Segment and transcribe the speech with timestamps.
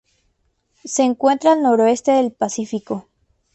[0.83, 3.07] Se encuentran al noroeste del Pacífico.